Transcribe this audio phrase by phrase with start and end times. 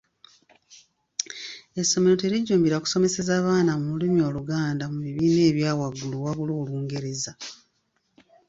[1.81, 7.31] Essomero terijjumbira kusomeseza baana mu lulimi Oluganda mu bibiina ebya waggulu wabula Olungereza.